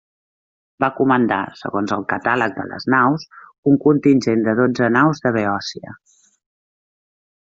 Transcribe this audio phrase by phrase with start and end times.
[0.83, 3.27] Va comandar, segons el catàleg de les naus,
[3.73, 5.97] un contingent de dotze naus de Beòcia.